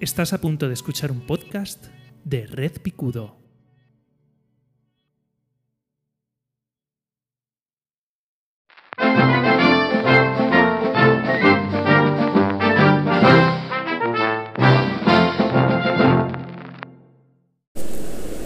Estás 0.00 0.32
a 0.32 0.38
punto 0.38 0.68
de 0.68 0.74
escuchar 0.74 1.10
un 1.10 1.22
podcast 1.26 1.86
de 2.22 2.46
Red 2.46 2.80
Picudo. 2.82 3.34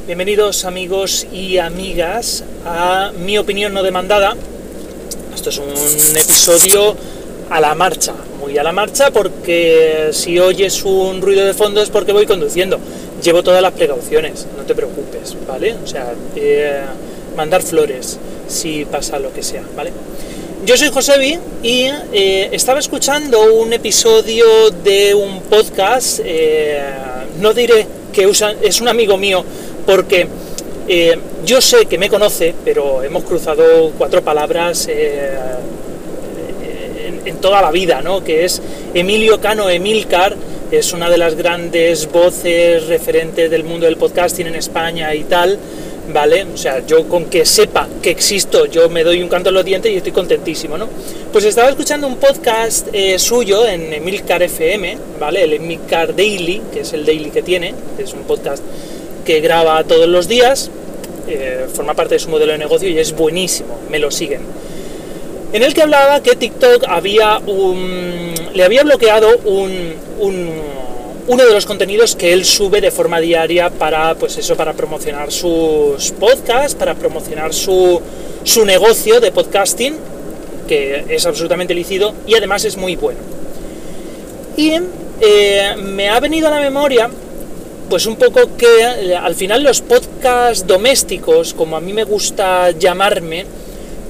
Bienvenidos 0.06 0.64
amigos 0.64 1.26
y 1.30 1.58
amigas 1.58 2.44
a 2.64 3.12
Mi 3.18 3.36
opinión 3.36 3.74
no 3.74 3.82
demandada. 3.82 4.34
Esto 5.34 5.50
es 5.50 5.58
un 5.58 5.68
episodio 6.16 6.96
a 7.50 7.60
la 7.60 7.74
marcha, 7.74 8.14
a 8.58 8.62
la 8.62 8.72
marcha 8.72 9.10
porque 9.10 10.08
si 10.12 10.38
oyes 10.38 10.84
un 10.84 11.20
ruido 11.20 11.44
de 11.44 11.54
fondo 11.54 11.82
es 11.82 11.90
porque 11.90 12.12
voy 12.12 12.26
conduciendo. 12.26 12.78
Llevo 13.22 13.42
todas 13.42 13.62
las 13.62 13.72
precauciones, 13.72 14.46
no 14.56 14.64
te 14.64 14.74
preocupes, 14.74 15.36
¿vale? 15.46 15.74
O 15.74 15.86
sea, 15.86 16.12
eh, 16.34 16.82
mandar 17.36 17.62
flores 17.62 18.18
si 18.48 18.84
pasa 18.84 19.18
lo 19.18 19.32
que 19.32 19.42
sea, 19.42 19.62
¿vale? 19.76 19.92
Yo 20.66 20.76
soy 20.76 20.88
Josebi 20.88 21.38
y 21.62 21.88
eh, 22.12 22.48
estaba 22.52 22.80
escuchando 22.80 23.54
un 23.54 23.72
episodio 23.72 24.70
de 24.84 25.14
un 25.14 25.42
podcast, 25.42 26.20
eh, 26.24 26.80
no 27.40 27.52
diré 27.52 27.86
que 28.12 28.28
es 28.62 28.80
un 28.80 28.88
amigo 28.88 29.16
mío 29.16 29.44
porque 29.86 30.28
yo 31.46 31.60
sé 31.60 31.86
que 31.86 31.96
me 31.96 32.10
conoce, 32.10 32.54
pero 32.64 33.02
hemos 33.02 33.24
cruzado 33.24 33.92
cuatro 33.96 34.22
palabras 34.22 34.88
en 37.24 37.36
toda 37.36 37.62
la 37.62 37.70
vida, 37.70 38.00
¿no? 38.02 38.24
que 38.24 38.44
es 38.44 38.60
Emilio 38.94 39.40
Cano 39.40 39.68
Emilcar, 39.70 40.36
es 40.70 40.92
una 40.94 41.10
de 41.10 41.18
las 41.18 41.34
grandes 41.34 42.10
voces 42.10 42.86
referentes 42.86 43.50
del 43.50 43.62
mundo 43.62 43.84
del 43.84 43.98
podcasting 43.98 44.46
en 44.46 44.54
España 44.54 45.14
y 45.14 45.24
tal, 45.24 45.58
¿vale? 46.12 46.44
O 46.44 46.56
sea, 46.56 46.84
yo 46.86 47.06
con 47.08 47.26
que 47.26 47.44
sepa 47.44 47.86
que 48.00 48.10
existo, 48.10 48.64
yo 48.64 48.88
me 48.88 49.04
doy 49.04 49.22
un 49.22 49.28
canto 49.28 49.50
en 49.50 49.54
los 49.54 49.66
dientes 49.66 49.92
y 49.92 49.96
estoy 49.96 50.12
contentísimo, 50.12 50.78
¿no? 50.78 50.88
Pues 51.30 51.44
estaba 51.44 51.68
escuchando 51.68 52.06
un 52.06 52.16
podcast 52.16 52.88
eh, 52.92 53.18
suyo 53.18 53.68
en 53.68 53.92
Emilcar 53.92 54.42
FM, 54.42 54.96
¿vale? 55.20 55.42
El 55.42 55.52
Emilcar 55.52 56.16
Daily, 56.16 56.62
que 56.72 56.80
es 56.80 56.92
el 56.94 57.04
daily 57.04 57.30
que 57.30 57.42
tiene, 57.42 57.74
es 57.98 58.14
un 58.14 58.22
podcast 58.22 58.62
que 59.26 59.40
graba 59.40 59.84
todos 59.84 60.08
los 60.08 60.26
días, 60.26 60.70
eh, 61.28 61.66
forma 61.72 61.92
parte 61.92 62.14
de 62.14 62.18
su 62.18 62.30
modelo 62.30 62.52
de 62.52 62.58
negocio 62.58 62.88
y 62.88 62.98
es 62.98 63.12
buenísimo, 63.12 63.78
me 63.90 63.98
lo 63.98 64.10
siguen 64.10 64.40
en 65.52 65.62
el 65.62 65.74
que 65.74 65.82
hablaba 65.82 66.22
que 66.22 66.34
TikTok 66.34 66.84
había 66.88 67.38
un, 67.38 68.34
le 68.54 68.64
había 68.64 68.82
bloqueado 68.82 69.36
un, 69.44 69.94
uno 71.26 71.44
de 71.44 71.52
los 71.52 71.66
contenidos 71.66 72.16
que 72.16 72.32
él 72.32 72.44
sube 72.44 72.80
de 72.80 72.90
forma 72.90 73.20
diaria 73.20 73.70
para, 73.70 74.14
pues 74.14 74.38
eso, 74.38 74.56
para 74.56 74.72
promocionar 74.72 75.30
sus 75.30 76.12
podcasts, 76.18 76.74
para 76.74 76.94
promocionar 76.94 77.52
su, 77.52 78.00
su 78.44 78.64
negocio 78.64 79.20
de 79.20 79.30
podcasting, 79.30 79.94
que 80.66 81.04
es 81.08 81.26
absolutamente 81.26 81.74
lícito 81.74 82.14
y 82.26 82.34
además 82.34 82.64
es 82.64 82.76
muy 82.76 82.96
bueno. 82.96 83.20
Y 84.56 84.72
eh, 85.20 85.74
me 85.76 86.08
ha 86.08 86.18
venido 86.18 86.48
a 86.48 86.50
la 86.50 86.60
memoria, 86.60 87.08
pues 87.88 88.06
un 88.06 88.16
poco 88.16 88.56
que 88.56 88.80
eh, 88.80 89.16
al 89.16 89.34
final 89.34 89.62
los 89.62 89.80
podcasts 89.80 90.66
domésticos, 90.66 91.54
como 91.54 91.76
a 91.76 91.80
mí 91.80 91.92
me 91.92 92.04
gusta 92.04 92.70
llamarme, 92.72 93.46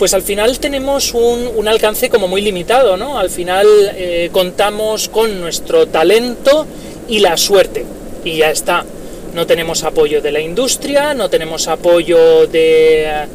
pues 0.02 0.14
al 0.14 0.22
final 0.22 0.58
tenemos 0.58 1.14
un, 1.14 1.68
alcance 1.68 2.10
como 2.10 2.26
muy 2.26 2.42
limitado, 2.42 2.96
¿no? 2.96 3.20
Al 3.20 3.30
final 3.30 3.68
eh, 3.94 4.30
contamos 4.32 5.08
con 5.08 5.40
nuestro 5.40 5.86
talento 5.86 6.66
y 7.08 7.20
la 7.20 7.36
suerte, 7.36 7.84
y 8.24 8.38
ya 8.38 8.50
está. 8.50 8.84
No 9.32 9.46
tenemos 9.46 9.84
apoyo 9.84 10.20
de 10.20 10.32
la 10.32 10.40
industria, 10.40 11.14
no 11.14 11.30
tenemos 11.30 11.68
apoyo 11.68 12.48
de, 12.48 13.28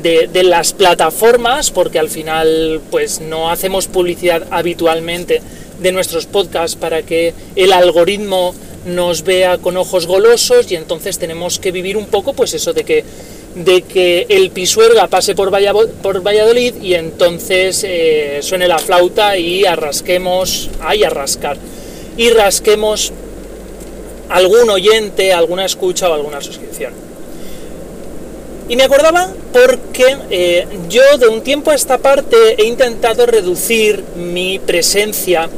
de, 0.00 0.42
las 0.44 0.74
plataformas, 0.74 1.72
porque 1.72 1.98
al 1.98 2.08
final 2.08 2.80
pues 2.88 3.20
no 3.20 3.50
hacemos 3.50 3.88
publicidad 3.88 4.44
habitualmente 4.52 5.42
de 5.80 5.90
nuestros 5.90 6.26
podcasts 6.26 6.76
para 6.76 7.02
que 7.02 7.34
el 7.56 7.72
algoritmo 7.72 8.54
nos 8.84 9.24
vea 9.24 9.58
con 9.58 9.76
ojos 9.76 10.06
golosos 10.06 10.70
y 10.70 10.76
entonces 10.76 11.18
tenemos 11.18 11.58
que 11.58 11.72
vivir 11.72 11.96
un 11.96 12.06
poco 12.06 12.32
pues 12.32 12.54
eso 12.54 12.72
de 12.72 12.84
que 12.84 13.04
de 13.56 13.82
que 13.82 14.26
el 14.28 14.50
Pisuerga 14.50 15.06
pase 15.08 15.34
por, 15.34 15.50
Valladolid 15.50 16.74
y 16.82 16.94
entonces 16.94 17.82
eh, 17.88 18.40
suene 18.42 18.68
la 18.68 18.78
flauta 18.78 19.38
y 19.38 19.64
arrasquemos, 19.64 20.68
ay, 20.80 21.04
a 21.04 21.10
rascar, 21.10 21.56
y 22.18 22.28
rasquemos 22.30 23.12
algún 24.28 24.68
oyente, 24.68 25.32
alguna 25.32 25.64
escucha 25.64 26.10
o 26.10 26.12
alguna 26.12 26.42
suscripción. 26.42 26.92
Y 28.68 28.76
me 28.76 28.82
acordaba 28.82 29.32
porque 29.52 30.16
eh, 30.30 30.66
yo 30.90 31.16
de 31.16 31.28
un 31.28 31.40
tiempo 31.40 31.70
a 31.70 31.74
esta 31.74 31.96
parte 31.96 32.36
he 32.58 32.64
intentado 32.66 33.24
reducir 33.24 34.04
mi 34.16 34.58
presencia 34.58 35.48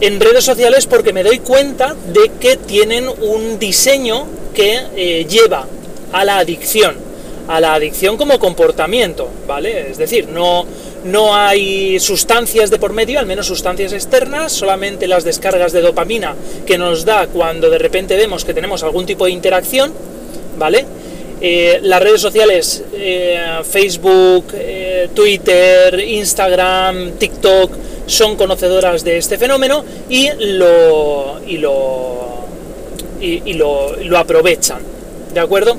en 0.00 0.20
redes 0.20 0.44
sociales 0.44 0.86
porque 0.86 1.12
me 1.12 1.24
doy 1.24 1.40
cuenta 1.40 1.96
de 2.12 2.30
que 2.38 2.56
tienen 2.56 3.08
un 3.08 3.58
diseño 3.58 4.26
que 4.54 4.82
eh, 4.94 5.26
lleva 5.28 5.66
a 6.12 6.24
la 6.24 6.38
adicción 6.38 7.03
a 7.48 7.60
la 7.60 7.74
adicción 7.74 8.16
como 8.16 8.38
comportamiento, 8.38 9.28
¿vale? 9.46 9.90
Es 9.90 9.98
decir, 9.98 10.28
no, 10.28 10.64
no 11.04 11.36
hay 11.36 12.00
sustancias 12.00 12.70
de 12.70 12.78
por 12.78 12.92
medio, 12.92 13.18
al 13.18 13.26
menos 13.26 13.46
sustancias 13.46 13.92
externas, 13.92 14.52
solamente 14.52 15.06
las 15.06 15.24
descargas 15.24 15.72
de 15.72 15.82
dopamina 15.82 16.34
que 16.66 16.78
nos 16.78 17.04
da 17.04 17.26
cuando 17.26 17.68
de 17.68 17.78
repente 17.78 18.16
vemos 18.16 18.44
que 18.44 18.54
tenemos 18.54 18.82
algún 18.82 19.04
tipo 19.04 19.26
de 19.26 19.32
interacción, 19.32 19.92
¿vale? 20.58 20.86
Eh, 21.40 21.80
las 21.82 22.02
redes 22.02 22.20
sociales, 22.20 22.82
eh, 22.94 23.38
Facebook, 23.68 24.46
eh, 24.54 25.08
Twitter, 25.12 26.00
Instagram, 26.00 27.12
TikTok, 27.18 27.72
son 28.06 28.36
conocedoras 28.36 29.04
de 29.04 29.18
este 29.18 29.36
fenómeno 29.36 29.84
y 30.08 30.30
lo, 30.38 31.40
y 31.46 31.58
lo, 31.58 32.46
y 33.20 33.52
lo, 33.54 33.96
lo 33.96 34.18
aprovechan, 34.18 34.80
¿de 35.34 35.40
acuerdo? 35.40 35.76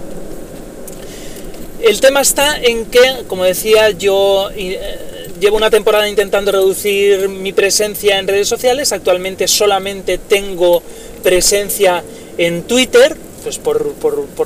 El 1.82 2.00
tema 2.00 2.22
está 2.22 2.58
en 2.58 2.86
que, 2.86 3.24
como 3.28 3.44
decía, 3.44 3.92
yo 3.92 4.50
eh, 4.56 4.80
llevo 5.40 5.58
una 5.58 5.70
temporada 5.70 6.08
intentando 6.08 6.52
reducir 6.52 7.28
mi 7.28 7.52
presencia 7.54 8.18
en 8.18 8.28
redes 8.28 8.48
sociales. 8.48 8.94
Actualmente 8.94 9.48
solamente 9.48 10.18
tengo 10.18 10.82
presencia 11.22 12.04
en 12.38 12.64
Twitter, 12.64 13.16
pues 13.44 13.60
por, 13.60 13.94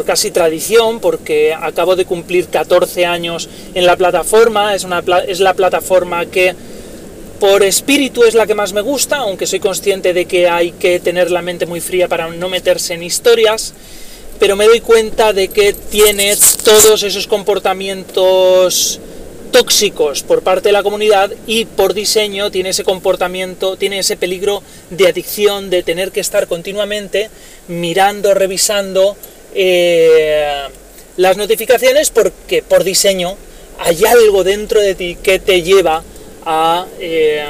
casi 0.06 0.32
tradición, 0.32 1.00
porque 1.00 1.54
acabo 1.54 1.96
de 1.96 2.06
cumplir 2.06 2.48
14 2.48 3.06
años 3.06 3.48
en 3.76 3.86
la 3.86 3.96
plataforma. 3.96 4.74
Es, 4.74 4.84
una, 4.84 5.04
es 5.28 5.40
la 5.40 5.54
plataforma 5.54 6.26
que 6.26 6.56
por 7.40 7.64
espíritu 7.64 8.24
es 8.24 8.34
la 8.34 8.48
que 8.48 8.56
más 8.56 8.74
me 8.74 8.82
gusta, 8.82 9.18
aunque 9.18 9.48
soy 9.48 9.60
consciente 9.60 10.14
de 10.14 10.26
que 10.26 10.50
hay 10.50 10.72
que 10.72 11.00
tener 11.00 11.32
la 11.32 11.42
mente 11.42 11.66
muy 11.68 11.80
fría 11.80 12.08
para 12.08 12.28
no 12.28 12.50
meterse 12.50 12.96
en 12.96 13.04
historias 13.04 13.74
pero 14.40 14.56
me 14.56 14.66
doy 14.66 14.80
cuenta 14.80 15.34
de 15.34 15.50
que 15.50 15.74
tiene 15.74 16.36
todos 16.64 17.04
esos 17.04 17.28
comportamientos 17.28 19.00
tóxicos 19.52 20.24
por 20.24 20.44
parte 20.44 20.70
de 20.70 20.74
la 20.74 20.84
comunidad 20.84 21.32
y 21.46 21.66
por 21.66 21.94
diseño 21.94 22.52
tiene 22.52 22.70
ese 22.70 22.84
comportamiento, 22.84 23.76
tiene 23.76 24.00
ese 24.00 24.16
peligro 24.16 24.64
de 24.90 25.08
adicción, 25.08 25.70
de 25.70 25.84
tener 25.84 26.12
que 26.12 26.20
estar 26.20 26.48
continuamente 26.48 27.30
mirando, 27.68 28.34
revisando 28.34 29.18
eh, 29.54 30.68
las 31.18 31.36
notificaciones 31.36 32.10
porque 32.12 32.64
por 32.64 32.84
diseño 32.84 33.36
hay 33.80 34.06
algo 34.06 34.44
dentro 34.44 34.80
de 34.80 34.96
ti 34.96 35.18
que 35.22 35.40
te 35.40 35.64
lleva 35.64 36.04
a 36.46 36.86
eh, 37.00 37.44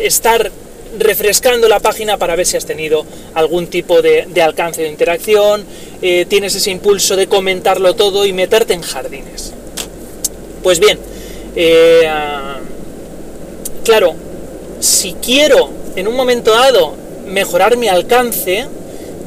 estar 0.00 0.50
refrescando 0.98 1.68
la 1.68 1.80
página 1.80 2.16
para 2.18 2.36
ver 2.36 2.46
si 2.46 2.56
has 2.56 2.66
tenido 2.66 3.04
algún 3.34 3.66
tipo 3.66 4.02
de, 4.02 4.26
alcance 4.42 4.82
de 4.82 4.88
interacción, 4.88 5.64
eh, 6.02 6.26
tienes 6.28 6.54
ese 6.54 6.70
impulso 6.70 7.16
de 7.16 7.26
comentarlo 7.26 7.94
todo 7.94 8.26
y 8.26 8.32
meterte 8.32 8.74
en 8.74 8.82
jardines. 8.82 9.52
Pues 10.62 10.78
bien, 10.80 10.98
eh, 11.56 12.08
claro, 13.84 14.14
si 14.80 15.14
quiero 15.14 15.70
en 15.96 16.08
un 16.08 16.16
momento 16.16 16.52
dado 16.52 16.94
mejorar 17.26 17.76
mi 17.76 17.88
alcance, 17.88 18.66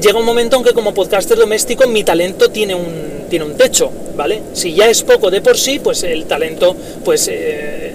llega 0.01 0.19
un 0.19 0.25
momento 0.25 0.57
en 0.57 0.63
que 0.63 0.73
como 0.73 0.93
podcaster 0.93 1.37
doméstico 1.37 1.87
mi 1.87 2.03
talento 2.03 2.49
tiene 2.49 2.75
un, 2.75 3.25
tiene 3.29 3.45
un 3.45 3.55
techo, 3.55 3.91
¿vale? 4.15 4.41
Si 4.53 4.73
ya 4.73 4.89
es 4.89 5.03
poco 5.03 5.31
de 5.31 5.41
por 5.41 5.57
sí, 5.57 5.79
pues 5.79 6.03
el 6.03 6.25
talento, 6.25 6.75
pues 7.03 7.27
eh, 7.31 7.93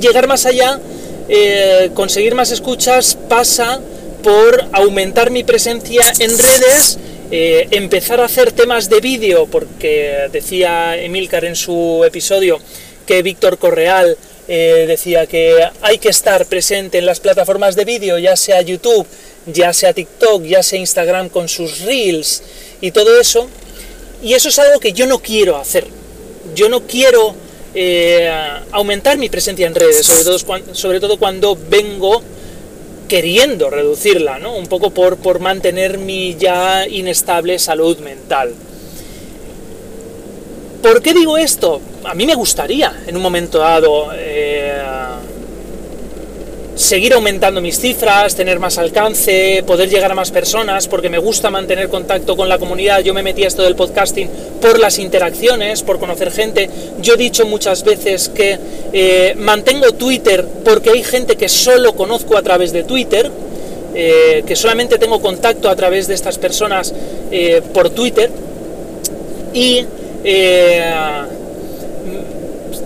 llegar 0.00 0.26
más 0.26 0.46
allá 0.46 0.80
conseguir 1.94 2.34
más 2.34 2.50
escuchas 2.50 3.16
pasa 3.28 3.80
por 4.22 4.64
aumentar 4.72 5.30
mi 5.30 5.44
presencia 5.44 6.02
en 6.18 6.38
redes, 6.38 6.98
eh, 7.30 7.68
empezar 7.70 8.20
a 8.20 8.26
hacer 8.26 8.52
temas 8.52 8.88
de 8.88 9.00
vídeo, 9.00 9.46
porque 9.46 10.28
decía 10.30 10.96
Emilcar 10.96 11.44
en 11.44 11.56
su 11.56 12.02
episodio 12.06 12.58
que 13.06 13.22
Víctor 13.22 13.58
Correal 13.58 14.16
eh, 14.48 14.84
decía 14.86 15.26
que 15.26 15.68
hay 15.80 15.98
que 15.98 16.08
estar 16.08 16.46
presente 16.46 16.98
en 16.98 17.06
las 17.06 17.20
plataformas 17.20 17.76
de 17.76 17.84
vídeo, 17.84 18.18
ya 18.18 18.36
sea 18.36 18.60
YouTube, 18.62 19.06
ya 19.46 19.72
sea 19.72 19.92
TikTok, 19.92 20.44
ya 20.44 20.62
sea 20.62 20.78
Instagram 20.78 21.28
con 21.28 21.48
sus 21.48 21.80
reels 21.80 22.42
y 22.80 22.90
todo 22.90 23.18
eso. 23.20 23.48
Y 24.22 24.34
eso 24.34 24.48
es 24.48 24.58
algo 24.58 24.78
que 24.78 24.92
yo 24.92 25.06
no 25.06 25.18
quiero 25.18 25.56
hacer. 25.56 25.86
Yo 26.54 26.68
no 26.68 26.86
quiero 26.86 27.34
eh, 27.74 28.30
aumentar 28.70 29.18
mi 29.18 29.28
presencia 29.28 29.66
en 29.66 29.74
redes, 29.74 30.06
sobre 30.06 30.24
todo, 30.24 30.38
sobre 30.74 31.00
todo 31.00 31.18
cuando 31.18 31.56
vengo 31.68 32.22
queriendo 33.12 33.68
reducirla, 33.68 34.38
¿no? 34.38 34.56
Un 34.56 34.68
poco 34.68 34.88
por, 34.88 35.18
por 35.18 35.38
mantener 35.38 35.98
mi 35.98 36.34
ya 36.36 36.88
inestable 36.88 37.58
salud 37.58 37.98
mental. 37.98 38.54
¿Por 40.80 41.02
qué 41.02 41.12
digo 41.12 41.36
esto? 41.36 41.82
A 42.04 42.14
mí 42.14 42.24
me 42.24 42.34
gustaría 42.34 43.02
en 43.06 43.14
un 43.14 43.20
momento 43.20 43.58
dado 43.58 44.12
eh, 44.14 44.61
seguir 46.82 47.14
aumentando 47.14 47.60
mis 47.60 47.78
cifras, 47.78 48.34
tener 48.34 48.58
más 48.58 48.76
alcance, 48.76 49.62
poder 49.66 49.88
llegar 49.88 50.10
a 50.10 50.14
más 50.14 50.30
personas, 50.30 50.88
porque 50.88 51.08
me 51.08 51.18
gusta 51.18 51.50
mantener 51.50 51.88
contacto 51.88 52.36
con 52.36 52.48
la 52.48 52.58
comunidad. 52.58 53.00
Yo 53.00 53.14
me 53.14 53.22
metí 53.22 53.44
a 53.44 53.48
esto 53.48 53.62
del 53.62 53.76
podcasting 53.76 54.28
por 54.60 54.78
las 54.78 54.98
interacciones, 54.98 55.82
por 55.82 55.98
conocer 55.98 56.30
gente. 56.32 56.68
Yo 57.00 57.14
he 57.14 57.16
dicho 57.16 57.46
muchas 57.46 57.84
veces 57.84 58.28
que 58.28 58.58
eh, 58.92 59.34
mantengo 59.38 59.92
Twitter 59.92 60.44
porque 60.64 60.90
hay 60.90 61.02
gente 61.04 61.36
que 61.36 61.48
solo 61.48 61.94
conozco 61.94 62.36
a 62.36 62.42
través 62.42 62.72
de 62.72 62.82
Twitter, 62.82 63.30
eh, 63.94 64.42
que 64.46 64.56
solamente 64.56 64.98
tengo 64.98 65.20
contacto 65.20 65.70
a 65.70 65.76
través 65.76 66.08
de 66.08 66.14
estas 66.14 66.38
personas 66.38 66.92
por 67.72 67.90
Twitter. 67.90 68.30
Y 69.54 69.84
eh, 70.24 70.92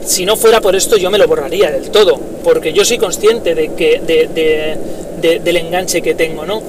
si 0.04 0.24
no 0.24 0.36
fuera 0.36 0.60
por 0.60 0.76
esto 0.76 0.96
yo 0.96 1.10
me 1.10 1.18
lo 1.18 1.26
borraría 1.26 1.70
del 1.70 1.90
todo, 1.90 2.18
porque 2.44 2.72
yo 2.72 2.84
soy 2.84 2.98
consciente 2.98 3.54
de 3.54 3.74
que, 3.74 4.00
del 5.20 5.56
enganche 5.56 6.02
que 6.02 6.14
tengo, 6.14 6.44
¿no? 6.46 6.62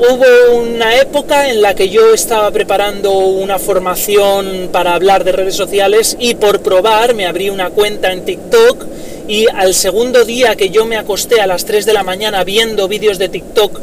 Hubo 0.00 0.56
una 0.56 0.96
época 0.96 1.50
en 1.50 1.60
la 1.60 1.74
que 1.74 1.90
yo 1.90 2.14
estaba 2.14 2.50
preparando 2.50 3.12
una 3.18 3.58
formación 3.58 4.70
para 4.72 4.94
hablar 4.94 5.24
de 5.24 5.32
redes 5.32 5.54
sociales 5.54 6.16
y 6.18 6.36
por 6.36 6.60
probar 6.60 7.14
me 7.14 7.26
abrí 7.26 7.50
una 7.50 7.68
cuenta 7.68 8.10
en 8.10 8.24
TikTok 8.24 8.86
y 9.28 9.46
al 9.52 9.74
segundo 9.74 10.24
día 10.24 10.56
que 10.56 10.70
yo 10.70 10.86
me 10.86 10.96
acosté 10.96 11.42
a 11.42 11.46
las 11.46 11.66
3 11.66 11.84
de 11.84 11.92
la 11.92 12.02
mañana 12.02 12.44
viendo 12.44 12.88
vídeos 12.88 13.18
de 13.18 13.28
TikTok 13.28 13.78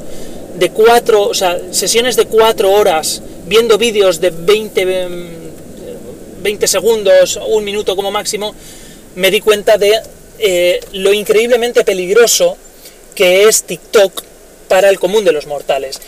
de 0.58 0.72
4, 0.72 1.24
o 1.24 1.34
sea, 1.34 1.60
sesiones 1.72 2.16
de 2.16 2.25
4 2.25 2.72
horas, 2.72 3.22
viendo 3.46 3.78
vídeos 3.78 4.19
de 4.19 4.31
20 4.31 5.47
20 6.42 6.68
segundos, 6.68 7.39
un 7.48 7.63
minuto 7.63 7.95
como 7.95 8.12
máximo, 8.12 8.54
me 9.16 9.31
di 9.31 9.42
cuenta 9.42 9.78
de 9.78 10.00
eh, 10.39 10.80
lo 10.94 11.13
increíblemente 11.13 11.84
peligroso 11.84 12.57
que 13.16 13.44
es 13.45 13.63
TikTok 13.63 14.24
para 14.68 14.89
el 14.89 15.00
común 15.00 15.25
de 15.25 15.31
los 15.31 15.48
mortales. 15.48 16.00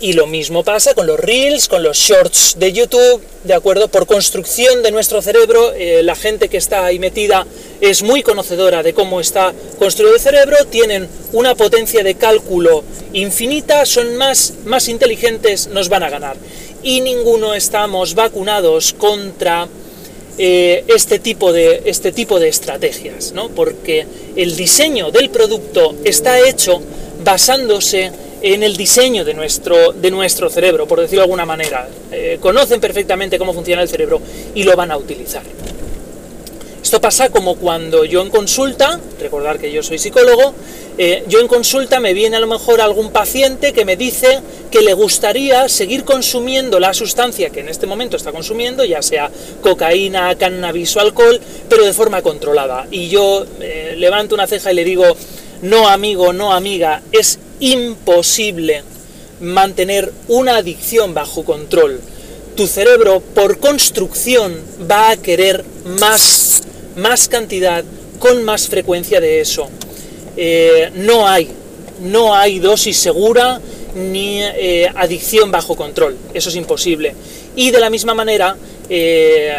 Y 0.00 0.12
lo 0.12 0.26
mismo 0.26 0.64
pasa 0.64 0.94
con 0.94 1.06
los 1.06 1.18
reels, 1.18 1.66
con 1.66 1.82
los 1.82 1.96
shorts 1.96 2.56
de 2.58 2.72
YouTube, 2.72 3.22
¿de 3.44 3.54
acuerdo? 3.54 3.88
Por 3.88 4.06
construcción 4.06 4.82
de 4.82 4.90
nuestro 4.90 5.22
cerebro, 5.22 5.72
eh, 5.72 6.02
la 6.02 6.14
gente 6.14 6.48
que 6.48 6.56
está 6.56 6.84
ahí 6.84 6.98
metida 6.98 7.46
es 7.80 8.02
muy 8.02 8.22
conocedora 8.22 8.82
de 8.82 8.92
cómo 8.92 9.20
está 9.20 9.54
construido 9.78 10.14
el 10.14 10.20
cerebro, 10.20 10.56
tienen 10.66 11.08
una 11.32 11.54
potencia 11.54 12.02
de 12.02 12.16
cálculo 12.16 12.84
infinita, 13.12 13.86
son 13.86 14.16
más, 14.16 14.54
más 14.64 14.88
inteligentes, 14.88 15.68
nos 15.68 15.88
van 15.88 16.02
a 16.02 16.10
ganar 16.10 16.36
y 16.84 17.00
ninguno 17.00 17.54
estamos 17.54 18.14
vacunados 18.14 18.92
contra 18.92 19.66
eh, 20.36 20.84
este, 20.88 21.18
tipo 21.18 21.52
de, 21.52 21.82
este 21.86 22.12
tipo 22.12 22.38
de 22.38 22.48
estrategias, 22.48 23.32
¿no? 23.32 23.48
porque 23.48 24.06
el 24.36 24.54
diseño 24.54 25.10
del 25.10 25.30
producto 25.30 25.96
está 26.04 26.38
hecho 26.46 26.80
basándose 27.24 28.12
en 28.42 28.62
el 28.62 28.76
diseño 28.76 29.24
de 29.24 29.32
nuestro, 29.32 29.92
de 29.92 30.10
nuestro 30.10 30.50
cerebro, 30.50 30.86
por 30.86 31.00
decirlo 31.00 31.22
de 31.22 31.24
alguna 31.24 31.46
manera. 31.46 31.88
Eh, 32.12 32.38
conocen 32.40 32.78
perfectamente 32.78 33.38
cómo 33.38 33.54
funciona 33.54 33.80
el 33.80 33.88
cerebro 33.88 34.20
y 34.54 34.64
lo 34.64 34.76
van 34.76 34.90
a 34.90 34.98
utilizar. 34.98 35.42
Esto 36.94 37.02
pasa 37.02 37.28
como 37.28 37.56
cuando 37.56 38.04
yo 38.04 38.22
en 38.22 38.30
consulta, 38.30 39.00
recordar 39.18 39.58
que 39.58 39.72
yo 39.72 39.82
soy 39.82 39.98
psicólogo, 39.98 40.54
eh, 40.96 41.24
yo 41.26 41.40
en 41.40 41.48
consulta 41.48 41.98
me 41.98 42.14
viene 42.14 42.36
a 42.36 42.38
lo 42.38 42.46
mejor 42.46 42.80
algún 42.80 43.10
paciente 43.10 43.72
que 43.72 43.84
me 43.84 43.96
dice 43.96 44.38
que 44.70 44.80
le 44.80 44.94
gustaría 44.94 45.68
seguir 45.68 46.04
consumiendo 46.04 46.78
la 46.78 46.94
sustancia 46.94 47.50
que 47.50 47.58
en 47.58 47.68
este 47.68 47.88
momento 47.88 48.16
está 48.16 48.30
consumiendo, 48.30 48.84
ya 48.84 49.02
sea 49.02 49.28
cocaína, 49.60 50.36
cannabis 50.36 50.94
o 50.94 51.00
alcohol, 51.00 51.40
pero 51.68 51.84
de 51.84 51.92
forma 51.92 52.22
controlada. 52.22 52.86
Y 52.92 53.08
yo 53.08 53.44
eh, 53.58 53.96
levanto 53.98 54.36
una 54.36 54.46
ceja 54.46 54.70
y 54.70 54.76
le 54.76 54.84
digo, 54.84 55.16
no 55.62 55.88
amigo, 55.88 56.32
no 56.32 56.52
amiga, 56.52 57.02
es 57.10 57.40
imposible 57.58 58.84
mantener 59.40 60.12
una 60.28 60.58
adicción 60.58 61.12
bajo 61.12 61.44
control. 61.44 62.00
Tu 62.54 62.68
cerebro, 62.68 63.20
por 63.20 63.58
construcción, 63.58 64.56
va 64.88 65.10
a 65.10 65.16
querer 65.16 65.64
más 65.98 66.43
más 66.96 67.28
cantidad, 67.28 67.84
con 68.18 68.42
más 68.42 68.68
frecuencia 68.68 69.20
de 69.20 69.40
eso. 69.40 69.68
Eh, 70.36 70.90
no 70.94 71.28
hay, 71.28 71.48
no 72.00 72.34
hay 72.34 72.58
dosis 72.58 72.96
segura 72.96 73.60
ni 73.94 74.42
eh, 74.42 74.90
adicción 74.94 75.50
bajo 75.50 75.76
control, 75.76 76.16
eso 76.32 76.48
es 76.48 76.56
imposible. 76.56 77.14
Y 77.54 77.70
de 77.70 77.80
la 77.80 77.90
misma 77.90 78.14
manera, 78.14 78.56
eh, 78.88 79.54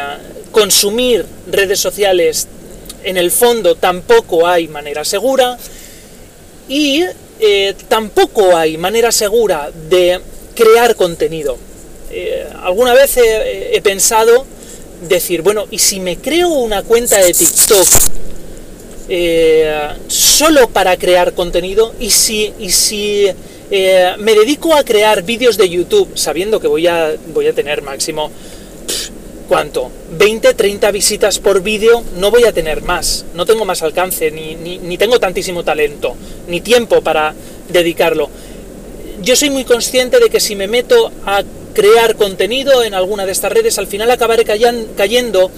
consumir 0.52 1.26
redes 1.48 1.80
sociales 1.80 2.48
en 3.04 3.18
el 3.18 3.32
fondo 3.32 3.76
tampoco 3.76 4.48
hay 4.48 4.68
manera 4.68 5.06
segura 5.06 5.58
y 6.68 7.04
tampoco 7.88 8.56
hay 8.56 8.78
manera 8.78 9.12
segura 9.12 9.70
de 9.90 10.20
crear 10.56 10.96
contenido. 10.96 11.58
alguna 12.64 12.94
vez 12.94 13.18
he 13.18 13.80
pensado 13.84 14.46
decir, 15.01 15.42
bueno, 15.42 15.65
¿y 15.71 15.80
si 15.80 16.00
me 16.00 16.18
creo 16.18 16.50
una 16.50 16.83
cuenta 16.83 17.18
de 17.18 17.33
TikTok 17.33 17.88
eh, 19.09 19.89
solo 20.07 20.69
para 20.69 20.97
crear 20.97 21.33
contenido? 21.33 21.94
¿Y 22.00 22.09
si, 22.09 22.53
y 22.59 22.69
si 22.69 23.27
eh, 23.71 24.13
me 24.19 24.33
dedico 24.33 24.75
a 24.75 24.83
crear 24.83 25.24
vídeos 25.24 25.57
de 25.57 25.69
YouTube 25.69 26.09
sabiendo 26.15 26.59
que 26.59 26.68
voy 26.68 26.88
a, 26.88 27.15
voy 27.33 27.47
a 27.47 27.53
tener 27.53 27.81
máximo, 27.81 28.31
¿cuánto? 29.47 29.92
20, 30.18 30.53
30 30.53 30.92
visitas 30.92 31.39
por 31.39 31.62
vídeo, 31.62 32.03
no 32.18 32.31
voy 32.31 32.45
a 32.45 32.51
tener 32.51 32.81
más, 32.81 33.25
no 33.33 33.45
tengo 33.45 33.66
más 33.66 33.81
alcance, 33.81 34.31
ni, 34.31 34.56
ni 34.56 34.97
tengo 34.97 35.19
tantísimo 35.19 35.64
talento, 35.64 36.16
ni 36.47 36.61
tiempo 36.61 37.02
para 37.02 37.33
dedicarlo. 37.69 38.30
Yo 39.21 39.35
soy 39.35 39.49
muy 39.49 39.64
consciente 39.64 40.19
de 40.19 40.30
que 40.30 40.40
si 40.40 40.56
me 40.56 40.68
meto 40.68 41.11
a 41.25 41.44
crear 41.76 42.16
contenido 42.16 42.84
en 42.84 42.96
alguna 42.96 43.28
de 43.28 43.34
estas 43.34 43.52
redes, 43.52 43.78
al 43.78 43.86
final 43.86 44.10
acabaré 44.10 44.46
cayendo 44.46 45.52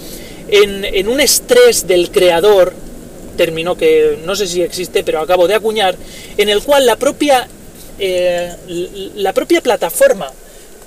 en, 0.49 1.07
un 1.07 1.21
estrés 1.21 1.87
del 1.87 2.11
creador, 2.11 2.73
término 3.37 3.77
que 3.77 4.19
no 4.25 4.35
sé 4.35 4.47
si 4.47 4.61
existe, 4.61 5.03
pero 5.03 5.21
acabo 5.21 5.47
de 5.47 5.53
acuñar, 5.53 5.95
en 6.37 6.49
el 6.49 6.61
cual 6.63 6.85
la 6.85 6.97
propia, 6.97 7.47
eh, 7.99 8.51
la 9.15 9.31
propia 9.31 9.61
plataforma 9.61 10.29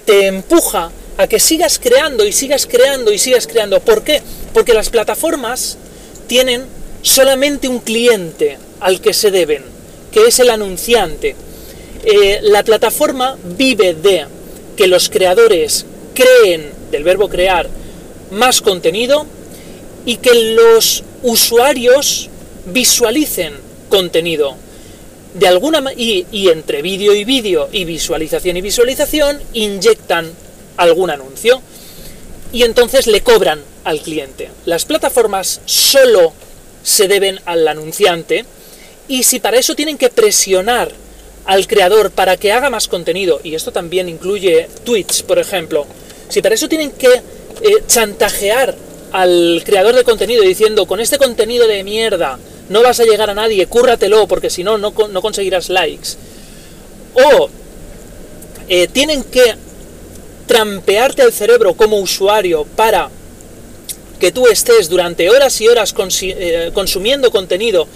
te 0.05 0.27
empuja 0.27 0.91
a 1.17 1.27
que 1.27 1.39
sigas 1.39 1.79
creando 1.79 2.27
y 2.27 2.33
sigas 2.33 2.67
creando 2.67 3.13
y 3.13 3.19
sigas 3.19 3.47
creando. 3.47 3.81
¿Por 3.81 4.03
qué? 4.03 4.23
Porque 4.53 4.75
las 4.75 4.91
plataformas 4.91 5.79
tienen 6.27 6.65
solamente 7.03 7.69
un 7.69 7.79
cliente 7.79 8.59
al 8.81 9.01
que 9.01 9.15
se 9.15 9.31
deben, 9.31 9.63
que 10.11 10.27
es 10.27 10.41
el 10.41 10.51
anunciante. 10.51 11.37
Eh, 12.03 12.41
la 12.43 12.63
plataforma 12.65 13.37
vive 13.45 13.95
de 13.95 14.27
que 14.81 14.89
los 14.89 15.11
creadores 15.11 15.85
creen, 16.15 16.71
del 16.91 17.05
verbo 17.05 17.29
crear, 17.29 17.69
más 18.31 18.63
contenido 18.63 19.27
y 20.07 20.17
que 20.17 20.55
los 20.55 21.05
usuarios 21.23 22.31
visualicen 22.65 23.53
contenido. 23.91 24.57
De 25.35 25.49
alguna 25.49 25.93
y, 25.95 26.25
y 26.33 26.49
entre 26.49 26.81
vídeo 26.81 27.15
y 27.15 27.25
vídeo 27.25 27.69
y 27.71 27.85
visualización 27.85 28.57
y 28.57 28.63
visualización 28.63 29.43
inyectan 29.53 30.33
algún 30.79 31.11
anuncio 31.11 31.61
y 32.51 32.63
entonces 32.63 33.07
le 33.07 33.21
cobran 33.21 33.61
al 33.85 34.01
cliente. 34.01 34.49
Las 34.65 34.87
plataformas 34.87 35.61
solo 35.67 36.33
se 36.83 37.07
deben 37.07 37.39
al 37.45 37.69
anunciante 37.69 38.47
y 39.09 39.25
si 39.25 39.41
para 39.41 39.59
eso 39.59 39.75
tienen 39.75 39.99
que 39.99 40.09
presionar 40.09 40.91
al 41.45 41.67
creador 41.67 42.11
para 42.11 42.37
que 42.37 42.53
haga 42.53 42.71
más 42.71 42.89
contenido, 42.89 43.41
y 43.43 43.55
esto 43.55 43.73
también 43.73 44.09
incluye 44.09 44.69
Twitch, 44.85 45.25
por 45.25 45.39
ejemplo, 45.39 45.87
si 46.29 46.43
para 46.43 46.55
eso 46.55 46.69
tienen 46.69 46.93
que 46.93 47.09
eh, 47.09 47.83
chantajear 47.87 48.75
al 49.13 49.63
creador 49.65 49.95
de 49.95 50.05
contenido 50.05 50.43
diciendo 50.43 50.87
con 50.87 51.01
este 51.01 51.19
contenido 51.19 51.67
de 51.67 51.83
mierda 51.83 52.39
no 52.69 52.83
vas 52.83 53.01
a 53.01 53.05
llegar 53.05 53.29
a 53.29 53.35
nadie, 53.35 53.67
cúrratelo 53.67 54.29
porque 54.29 54.51
si 54.51 54.63
no, 54.63 54.79
no 54.79 54.93
conseguirás 54.93 55.69
likes, 55.69 56.11
o 57.15 57.49
eh, 58.69 58.87
tienen 58.87 59.25
que 59.25 59.57
trampearte 60.47 61.23
el 61.23 61.33
cerebro 61.33 61.75
como 61.75 61.99
usuario 61.99 62.65
para 62.77 63.11
que 64.21 64.31
tú 64.31 64.47
estés 64.47 64.89
durante 64.89 65.29
horas 65.31 65.61
y 65.61 65.67
horas 65.67 65.95
eh, 66.23 66.71
consumiendo 66.73 67.31
contenido 67.33 67.89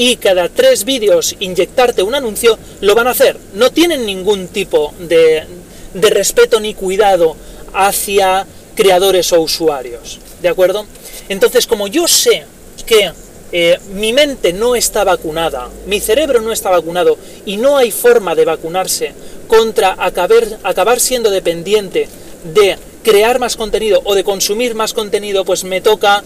y 0.00 0.16
cada 0.16 0.48
tres 0.48 0.86
vídeos 0.86 1.36
inyectarte 1.40 2.02
un 2.02 2.14
anuncio, 2.14 2.58
lo 2.80 2.94
van 2.94 3.06
a 3.06 3.10
hacer. 3.10 3.36
No 3.52 3.70
tienen 3.70 4.06
ningún 4.06 4.48
tipo 4.48 4.94
de, 4.98 5.44
de 5.92 6.08
respeto 6.08 6.58
ni 6.58 6.72
cuidado 6.72 7.36
hacia 7.74 8.46
creadores 8.74 9.30
o 9.34 9.42
usuarios. 9.42 10.18
¿De 10.40 10.48
acuerdo? 10.48 10.86
Entonces, 11.28 11.66
como 11.66 11.86
yo 11.86 12.08
sé 12.08 12.44
que 12.86 13.12
eh, 13.52 13.78
mi 13.92 14.14
mente 14.14 14.54
no 14.54 14.74
está 14.74 15.04
vacunada, 15.04 15.68
mi 15.86 16.00
cerebro 16.00 16.40
no 16.40 16.50
está 16.50 16.70
vacunado 16.70 17.18
y 17.44 17.58
no 17.58 17.76
hay 17.76 17.90
forma 17.90 18.34
de 18.34 18.46
vacunarse 18.46 19.12
contra 19.48 19.96
acabar, 19.98 20.60
acabar 20.62 20.98
siendo 20.98 21.28
dependiente 21.28 22.08
de 22.54 22.78
crear 23.04 23.38
más 23.38 23.54
contenido 23.54 24.00
o 24.06 24.14
de 24.14 24.24
consumir 24.24 24.74
más 24.74 24.94
contenido, 24.94 25.44
pues 25.44 25.62
me 25.62 25.82
toca, 25.82 26.24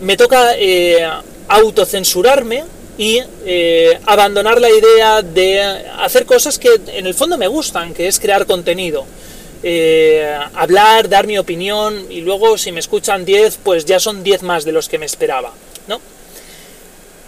me 0.00 0.16
toca 0.16 0.54
eh, 0.56 1.06
autocensurarme 1.54 2.64
y 2.96 3.20
eh, 3.44 3.98
abandonar 4.06 4.60
la 4.60 4.70
idea 4.70 5.22
de 5.22 5.60
hacer 5.98 6.26
cosas 6.26 6.58
que 6.58 6.80
en 6.88 7.06
el 7.06 7.14
fondo 7.14 7.36
me 7.36 7.48
gustan, 7.48 7.92
que 7.92 8.06
es 8.06 8.20
crear 8.20 8.46
contenido. 8.46 9.04
Eh, 9.62 10.36
hablar, 10.54 11.08
dar 11.08 11.26
mi 11.26 11.38
opinión 11.38 12.06
y 12.10 12.20
luego 12.20 12.58
si 12.58 12.70
me 12.70 12.80
escuchan 12.80 13.24
10, 13.24 13.58
pues 13.64 13.84
ya 13.84 13.98
son 13.98 14.22
10 14.22 14.42
más 14.42 14.64
de 14.64 14.72
los 14.72 14.88
que 14.88 14.98
me 14.98 15.06
esperaba, 15.06 15.52
¿no? 15.88 16.00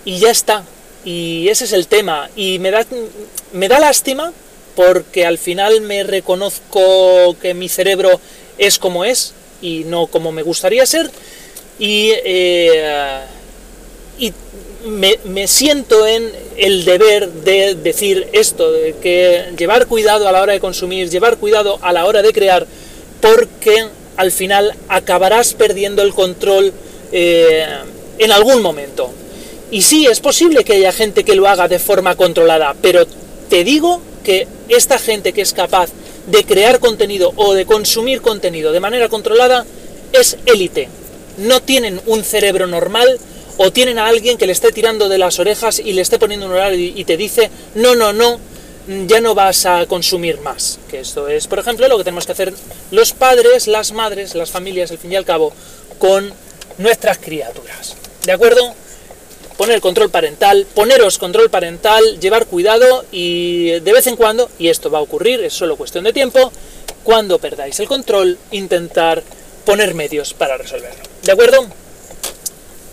Y 0.05 0.19
ya 0.19 0.31
está. 0.31 0.65
Y 1.05 1.49
ese 1.49 1.65
es 1.65 1.73
el 1.73 1.89
tema. 1.89 2.29
Y 2.37 2.59
me 2.59 2.71
da, 2.71 2.85
me 3.53 3.69
da 3.69 3.81
lástima 3.81 4.33
porque 4.75 5.25
al 5.25 5.39
final 5.39 5.81
me 5.81 6.03
reconozco 6.03 7.37
que 7.41 7.55
mi 7.55 7.69
cerebro 7.69 8.21
es 8.59 8.79
como 8.79 9.05
es 9.05 9.33
y 9.63 9.85
no 9.87 10.07
como 10.07 10.31
me 10.31 10.43
gustaría 10.43 10.85
ser. 10.85 11.11
Y, 11.79 12.13
eh, 12.25 13.21
y 14.19 14.33
me, 14.87 15.49
siento 15.49 16.07
en 16.07 16.31
el 16.57 16.85
deber 16.85 17.31
de 17.31 17.75
decir 17.75 18.29
esto, 18.33 18.71
de 18.73 18.95
que 18.95 19.53
llevar 19.57 19.87
cuidado 19.87 20.29
a 20.29 20.33
la 20.33 20.43
hora 20.43 20.53
de 20.53 20.61
consumir, 20.61 21.11
llevar 21.11 21.39
cuidado 21.39 21.79
a 21.83 21.93
la 21.93 22.07
hora 22.07 22.23
de 22.23 22.33
crear, 22.33 22.67
porque 23.21 23.87
al 24.17 24.33
final 24.33 24.75
acabarás 24.89 25.55
perdiendo 25.55 26.03
el 26.03 26.15
control 26.15 26.73
eh, 27.13 27.67
en 28.19 28.33
algún 28.33 28.63
momento. 28.63 29.11
Y 29.71 29.83
sí, 29.83 30.07
es 30.07 30.21
posible 30.21 30.65
que 30.65 30.75
haya 30.75 30.93
gente 30.93 31.25
que 31.25 31.35
lo 31.35 31.49
haga 31.49 31.69
de 31.69 31.79
forma 31.79 32.15
controlada, 32.15 32.75
pero 32.81 33.05
te 33.49 33.65
digo 33.65 34.01
que 34.25 34.47
esta 34.69 34.99
gente 34.99 35.33
que 35.33 35.43
es 35.43 35.53
capaz 35.53 35.91
de 36.27 36.45
crear 36.45 36.81
contenido 36.81 37.33
o 37.37 37.55
de 37.55 37.67
consumir 37.67 38.21
contenido 38.21 38.73
de 38.73 38.81
manera 38.81 39.09
controlada 39.09 39.65
es 40.13 40.37
élite. 40.47 40.89
No 41.39 41.61
tienen 41.61 42.01
un 42.07 42.25
cerebro 42.25 42.67
normal, 42.67 43.19
o 43.57 43.73
tienen 43.73 43.99
a 43.99 44.07
alguien 44.07 44.39
que 44.39 44.47
le 44.47 44.53
esté 44.53 44.73
tirando 44.73 45.09
de 45.09 45.19
las 45.19 45.39
orejas 45.39 45.79
y 45.79 45.93
le 45.93 46.03
esté 46.03 46.19
poniendo 46.19 46.47
un 46.47 46.53
horario 46.53 46.93
y 46.95 47.05
te 47.05 47.17
dice, 47.17 47.51
no, 47.75 47.95
no, 47.95 48.13
no, 48.13 48.39
ya 49.07 49.21
no 49.21 49.35
vas 49.35 49.67
a 49.67 49.87
consumir 49.87 50.41
más. 50.41 50.79
Que 50.91 51.01
esto 51.01 51.29
es, 51.29 51.47
por 51.47 51.59
ejemplo, 51.59 51.89
lo 51.89 51.99
que 51.99 52.05
tenemos 52.05 52.27
que 52.27 52.33
hacer 52.33 52.53
los 52.91 53.13
padres, 53.13 53.67
las 53.67 53.93
madres, 53.93 54.35
las 54.35 54.51
familias, 54.51 54.91
al 54.91 54.99
fin 54.99 55.13
y 55.13 55.17
al 55.17 55.25
cabo, 55.25 55.53
con 55.99 56.33
nuestras 56.79 57.19
criaturas. 57.19 57.97
¿De 58.25 58.33
acuerdo? 58.33 58.75
Poner 59.57 59.81
control 59.81 60.11
parental, 60.11 60.67
poneros 60.75 61.19
control 61.19 61.49
parental, 61.49 62.21
llevar 62.21 62.47
cuidado 62.47 63.07
y 63.11 63.81
de 63.81 63.93
vez 63.93 64.07
en 64.07 64.17
cuando, 64.17 64.51
y 64.59 64.69
esto 64.69 64.91
va 64.91 64.99
a 64.99 65.03
ocurrir, 65.03 65.41
es 65.43 65.55
solo 65.55 65.77
cuestión 65.77 66.05
de 66.05 66.13
tiempo, 66.13 66.53
cuando 67.03 67.39
perdáis 67.39 67.81
el 67.81 67.89
control, 67.89 68.39
intentar 68.51 69.23
poner 69.65 69.95
medios 69.95 70.35
para 70.35 70.59
resolverlo. 70.59 71.03
¿De 71.23 71.33
acuerdo? 71.33 71.67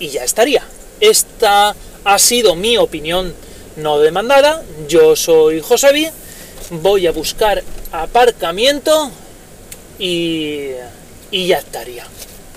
Y 0.04 0.10
ya 0.10 0.26
estaría. 0.26 0.62
Esta 1.00 1.74
ha 2.04 2.20
sido 2.20 2.56
mi 2.56 2.76
opinión 2.78 3.34
no 3.78 4.00
demandada. 4.00 4.62
Yo 4.90 5.16
soy 5.16 5.62
Josevi. 5.62 6.10
Voy 6.72 7.08
a 7.08 7.14
buscar 7.14 7.64
aparcamiento 7.94 9.10
y, 9.98 10.72
y 11.32 11.48
ya 11.48 11.60
estaría. 11.60 12.06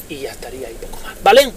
Y 0.08 0.22
ya 0.22 0.32
estaría 0.32 0.68
y 0.68 0.74
poco 0.74 0.98
más. 1.04 1.14
¿Vale? 1.22 1.52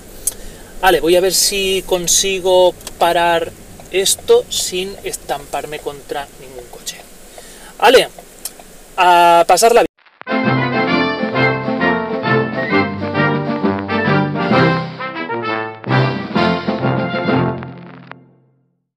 Vale, 0.79 0.99
voy 0.99 1.15
a 1.15 1.21
ver 1.21 1.33
si 1.33 1.83
consigo 1.87 2.75
parar 2.99 3.51
esto 3.89 4.45
sin 4.47 4.95
estamparme 5.03 5.79
contra 5.79 6.27
ningún 6.39 6.65
coche. 6.69 6.97
Vale, 7.79 8.09
a 8.95 9.43
pasarla 9.47 9.81
bien. 9.81 9.88